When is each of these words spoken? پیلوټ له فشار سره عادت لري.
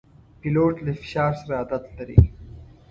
پیلوټ 0.39 0.75
له 0.85 0.91
فشار 0.99 1.31
سره 1.41 1.53
عادت 1.59 1.83
لري. 1.97 2.19